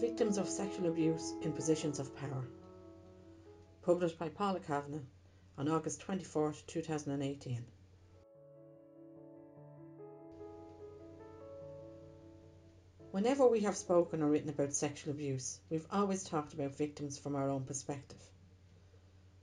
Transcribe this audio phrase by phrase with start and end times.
[0.00, 2.46] Victims of Sexual Abuse in Positions of Power.
[3.82, 5.02] Published by Paula Kavanagh
[5.56, 7.64] on August 24, 2018.
[13.10, 17.34] Whenever we have spoken or written about sexual abuse, we've always talked about victims from
[17.34, 18.22] our own perspective.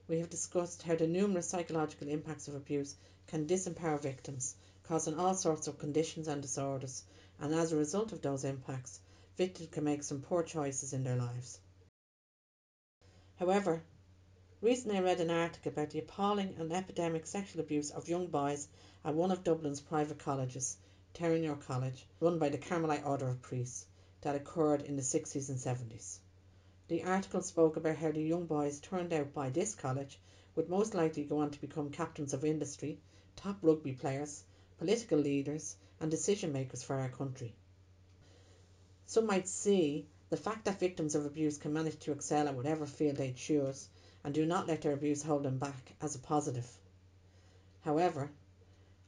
[0.08, 2.96] We have discussed how the numerous psychological impacts of abuse
[3.26, 7.04] can disempower victims, causing all sorts of conditions and disorders,
[7.38, 9.00] and as a result of those impacts,
[9.36, 11.60] victims can make some poor choices in their lives.
[13.36, 13.82] However,
[14.62, 18.66] recently I read an article about the appalling and epidemic sexual abuse of young boys
[19.04, 20.78] at one of Dublin's private colleges,
[21.12, 23.84] Terenure College, run by the Carmelite Order of Priests,
[24.22, 26.18] that occurred in the 60s and 70s.
[26.88, 30.18] The article spoke about how the young boys turned out by this college
[30.54, 33.00] would most likely go on to become captains of industry,
[33.36, 34.44] top rugby players,
[34.78, 37.54] political leaders, and decision makers for our country.
[39.08, 42.86] Some might see the fact that victims of abuse can manage to excel at whatever
[42.86, 43.88] field they choose
[44.24, 46.68] and do not let their abuse hold them back as a positive.
[47.82, 48.32] However,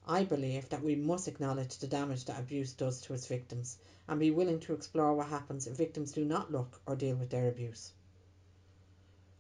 [0.07, 4.21] I believe that we must acknowledge the damage that abuse does to its victims and
[4.21, 7.49] be willing to explore what happens if victims do not look or deal with their
[7.49, 7.93] abuse.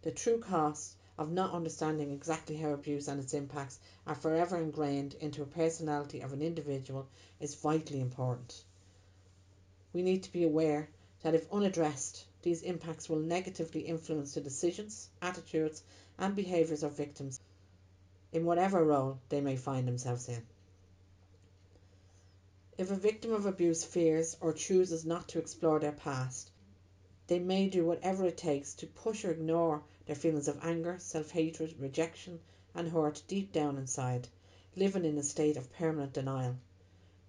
[0.02, 3.78] The true cost of not understanding exactly how abuse and its impacts
[4.08, 7.06] are forever ingrained into a personality of an individual
[7.38, 8.64] is vitally important.
[9.98, 10.90] We need to be aware
[11.22, 15.82] that if unaddressed, these impacts will negatively influence the decisions, attitudes,
[16.16, 17.40] and behaviours of victims
[18.30, 20.46] in whatever role they may find themselves in.
[22.78, 26.52] If a victim of abuse fears or chooses not to explore their past,
[27.26, 31.32] they may do whatever it takes to push or ignore their feelings of anger, self
[31.32, 32.38] hatred, rejection,
[32.72, 34.28] and hurt deep down inside,
[34.76, 36.56] living in a state of permanent denial.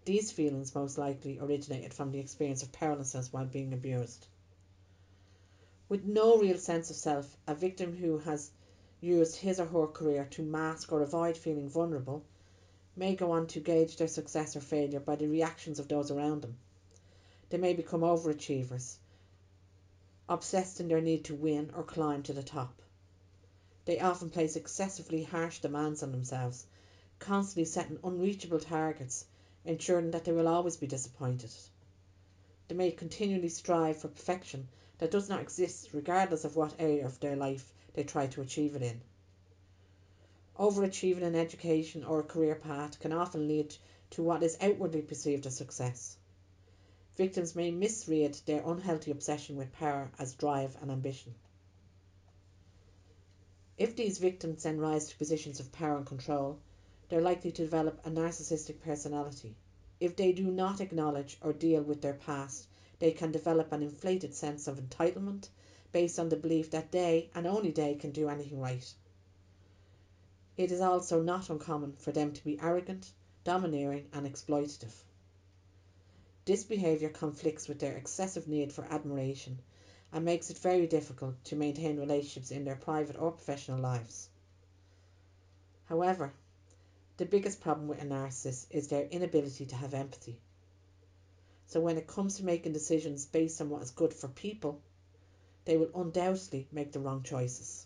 [0.09, 4.25] These feelings most likely originated from the experience of powerlessness while being abused.
[5.87, 8.49] With no real sense of self, a victim who has
[9.01, 12.23] used his or her career to mask or avoid feeling vulnerable
[12.95, 16.41] may go on to gauge their success or failure by the reactions of those around
[16.41, 16.57] them.
[17.51, 18.97] They may become overachievers,
[20.27, 22.81] obsessed in their need to win or climb to the top.
[23.85, 26.65] They often place excessively harsh demands on themselves,
[27.19, 29.25] constantly setting unreachable targets
[29.69, 31.51] ensuring that they will always be disappointed.
[32.67, 37.19] They may continually strive for perfection that does not exist regardless of what area of
[37.19, 38.99] their life they try to achieve it in.
[40.57, 43.75] Overachieving in education or a career path can often lead
[44.09, 46.17] to what is outwardly perceived as success.
[47.15, 51.35] Victims may misread their unhealthy obsession with power as drive and ambition.
[53.77, 56.59] If these victims then rise to positions of power and control,
[57.09, 59.55] they're likely to develop a narcissistic personality.
[59.99, 62.67] If they do not acknowledge or deal with their past,
[62.99, 65.49] they can develop an inflated sense of entitlement
[65.91, 68.93] based on the belief that they and only they can do anything right.
[70.55, 73.11] It is also not uncommon for them to be arrogant,
[73.43, 74.93] domineering, and exploitative.
[76.45, 79.59] This behaviour conflicts with their excessive need for admiration
[80.11, 84.29] and makes it very difficult to maintain relationships in their private or professional lives.
[85.85, 86.33] However,
[87.19, 90.39] the biggest problem with a narcissist is their inability to have empathy.
[91.67, 94.79] So when it comes to making decisions based on what is good for people,
[95.65, 97.85] they will undoubtedly make the wrong choices.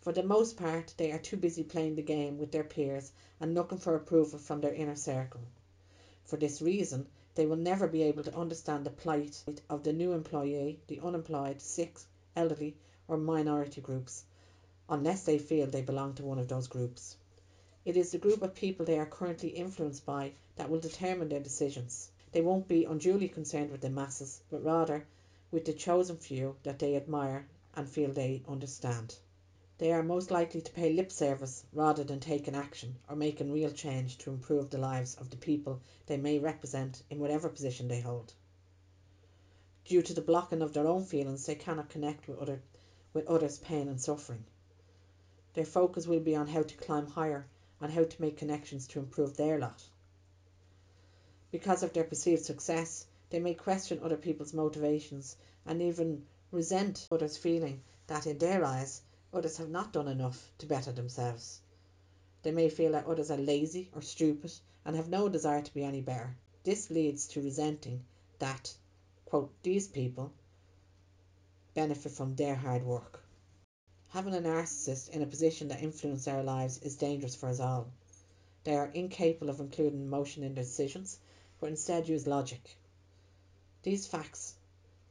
[0.00, 3.54] For the most part, they are too busy playing the game with their peers and
[3.54, 5.42] looking for approval from their inner circle.
[6.24, 10.12] For this reason, they will never be able to understand the plight of the new
[10.12, 12.00] employee, the unemployed, sick,
[12.34, 12.76] elderly,
[13.06, 14.24] or minority groups,
[14.88, 17.16] unless they feel they belong to one of those groups.
[17.82, 21.40] It is the group of people they are currently influenced by that will determine their
[21.40, 22.10] decisions.
[22.30, 25.06] They won't be unduly concerned with the masses, but rather
[25.50, 29.16] with the chosen few that they admire and feel they understand.
[29.78, 33.72] They are most likely to pay lip service rather than taking action or making real
[33.72, 38.00] change to improve the lives of the people they may represent in whatever position they
[38.00, 38.34] hold.
[39.86, 42.60] Due to the blocking of their own feelings, they cannot connect with, other,
[43.14, 44.44] with others' pain and suffering.
[45.54, 47.46] Their focus will be on how to climb higher
[47.80, 49.82] and how to make connections to improve their lot.
[51.50, 55.36] Because of their perceived success, they may question other people's motivations
[55.66, 60.66] and even resent others' feeling that in their eyes others have not done enough to
[60.66, 61.60] better themselves.
[62.42, 64.52] They may feel that others are lazy or stupid
[64.84, 66.36] and have no desire to be any better.
[66.64, 68.04] This leads to resenting
[68.38, 68.74] that,
[69.26, 70.32] quote, these people
[71.74, 73.22] benefit from their hard work.
[74.10, 77.86] Having a narcissist in a position that influences our lives is dangerous for us all.
[78.64, 81.20] They are incapable of including emotion in their decisions,
[81.60, 82.76] but instead use logic.
[83.84, 84.56] These facts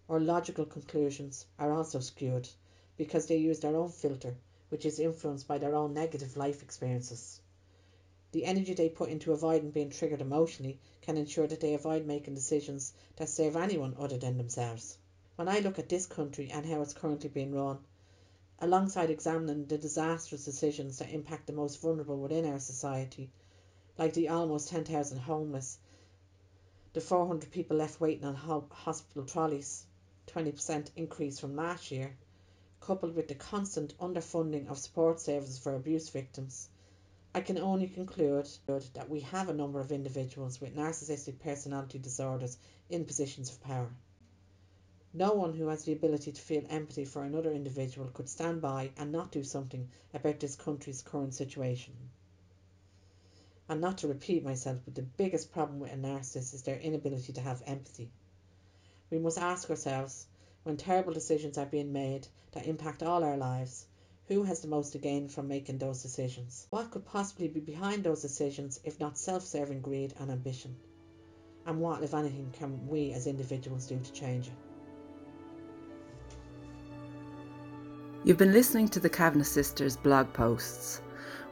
[0.10, 2.50] or logical conclusions are also skewed
[2.98, 4.36] because they use their own filter,
[4.68, 7.40] which is influenced by their own negative life experiences.
[8.34, 12.36] The energy they put into avoiding being triggered emotionally can ensure that they avoid making
[12.36, 14.98] decisions that serve anyone other than themselves.
[15.38, 17.80] When I look at this country and how it's currently being run,
[18.62, 23.32] alongside examining the disastrous decisions that impact the most vulnerable within our society,
[23.98, 25.78] like the almost 10,000 homeless,
[26.94, 29.86] the 400 people left waiting on hospital trolleys,
[30.28, 32.18] 20% increase from last year,
[32.80, 36.70] coupled with the constant underfunding of support services for abuse victims,
[37.34, 42.58] I can only conclude that we have a number of individuals with narcissistic personality disorders
[42.90, 43.92] in positions of power.
[45.14, 48.92] No one who has the ability to feel empathy for another individual could stand by
[48.96, 51.96] and not do something about this country's current situation.
[53.68, 57.34] And not to repeat myself, but the biggest problem with a narcissist is their inability
[57.34, 58.12] to have empathy.
[59.10, 60.28] We must ask ourselves
[60.62, 63.88] when terrible decisions are being made that impact all our lives,
[64.28, 66.68] who has the most to gain from making those decisions?
[66.70, 70.78] What could possibly be behind those decisions if not self serving greed and ambition?
[71.66, 74.69] And what, if anything, can we as individuals do to change it?
[78.26, 81.02] You've been listening to the Kavanagh Sisters blog posts.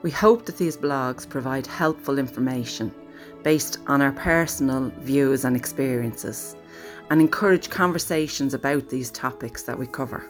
[0.02, 2.94] We hope that these blogs provide helpful information
[3.42, 6.58] based on our personal views and experiences
[7.10, 10.30] and encourage conversations about these topics that we cover.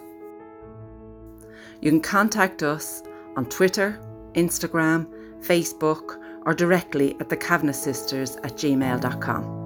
[1.82, 3.02] You can contact us
[3.36, 4.00] on Twitter,
[4.34, 5.08] Instagram,
[5.44, 9.57] Facebook, or directly at the Kavanagh Sisters at gmail.com.